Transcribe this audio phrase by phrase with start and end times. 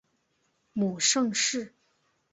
[0.73, 1.75] 母盛氏。